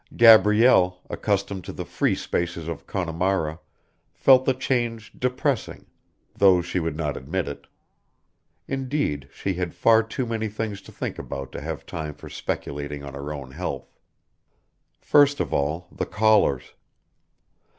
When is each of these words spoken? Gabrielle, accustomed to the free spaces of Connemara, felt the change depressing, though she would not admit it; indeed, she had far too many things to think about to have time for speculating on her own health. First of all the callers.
Gabrielle, 0.17 0.97
accustomed 1.11 1.63
to 1.63 1.71
the 1.71 1.85
free 1.85 2.15
spaces 2.15 2.67
of 2.67 2.87
Connemara, 2.87 3.59
felt 4.15 4.45
the 4.45 4.53
change 4.55 5.11
depressing, 5.13 5.85
though 6.35 6.59
she 6.59 6.79
would 6.79 6.97
not 6.97 7.15
admit 7.15 7.47
it; 7.47 7.67
indeed, 8.67 9.29
she 9.31 9.53
had 9.53 9.75
far 9.75 10.01
too 10.01 10.25
many 10.25 10.47
things 10.47 10.81
to 10.81 10.91
think 10.91 11.19
about 11.19 11.51
to 11.51 11.61
have 11.61 11.85
time 11.85 12.15
for 12.15 12.29
speculating 12.29 13.03
on 13.03 13.13
her 13.13 13.31
own 13.31 13.51
health. 13.51 13.93
First 14.99 15.39
of 15.39 15.53
all 15.53 15.87
the 15.91 16.07
callers. 16.07 16.73